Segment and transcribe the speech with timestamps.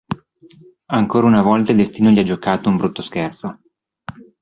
[0.87, 3.59] Ancora una volta il destino gli ha giocato un brutto scherzo.